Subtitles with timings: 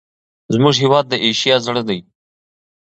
[0.53, 1.99] زموږ هېواد د اسیا زړه دی.